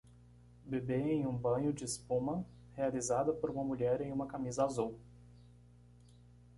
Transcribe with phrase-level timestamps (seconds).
[0.65, 4.99] Bebê em um banho de espuma, realizada por uma mulher em uma camisa azul